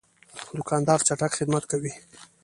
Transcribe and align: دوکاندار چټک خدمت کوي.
دوکاندار 0.55 0.99
چټک 1.07 1.31
خدمت 1.39 1.63
کوي. 1.71 1.93